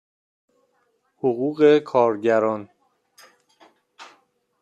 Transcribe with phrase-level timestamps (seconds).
[1.15, 2.69] حقوق کارگران